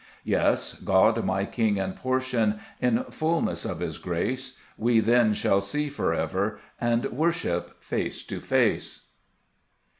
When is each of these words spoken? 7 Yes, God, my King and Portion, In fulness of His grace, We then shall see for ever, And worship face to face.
7 0.21 0.31
Yes, 0.31 0.73
God, 0.83 1.23
my 1.23 1.45
King 1.45 1.79
and 1.79 1.95
Portion, 1.95 2.59
In 2.81 3.03
fulness 3.11 3.65
of 3.65 3.81
His 3.81 3.99
grace, 3.99 4.57
We 4.75 4.99
then 4.99 5.35
shall 5.35 5.61
see 5.61 5.89
for 5.89 6.11
ever, 6.11 6.59
And 6.79 7.05
worship 7.11 7.79
face 7.83 8.23
to 8.23 8.39
face. 8.39 9.11